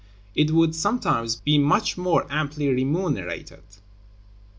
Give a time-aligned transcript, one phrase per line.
[0.33, 3.61] It would sometimes be much more amply remunerated.